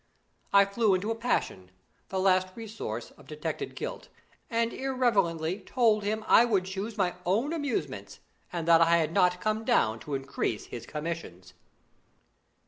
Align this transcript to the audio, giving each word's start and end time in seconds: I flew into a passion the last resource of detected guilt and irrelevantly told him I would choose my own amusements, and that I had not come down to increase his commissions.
I 0.51 0.65
flew 0.65 0.95
into 0.95 1.11
a 1.11 1.15
passion 1.15 1.69
the 2.09 2.19
last 2.19 2.47
resource 2.55 3.11
of 3.11 3.27
detected 3.27 3.75
guilt 3.75 4.09
and 4.49 4.73
irrelevantly 4.73 5.59
told 5.59 6.01
him 6.01 6.25
I 6.27 6.43
would 6.43 6.65
choose 6.65 6.97
my 6.97 7.13
own 7.23 7.53
amusements, 7.53 8.19
and 8.51 8.67
that 8.67 8.81
I 8.81 8.97
had 8.97 9.13
not 9.13 9.39
come 9.39 9.63
down 9.63 9.99
to 9.99 10.15
increase 10.15 10.65
his 10.65 10.87
commissions. 10.87 11.53